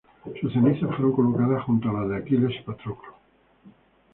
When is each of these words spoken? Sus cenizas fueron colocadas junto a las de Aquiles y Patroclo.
Sus 0.41 0.51
cenizas 0.51 0.89
fueron 0.95 1.11
colocadas 1.11 1.63
junto 1.65 1.87
a 1.87 1.93
las 1.93 2.09
de 2.09 2.17
Aquiles 2.17 2.55
y 2.59 2.63
Patroclo. 2.63 3.13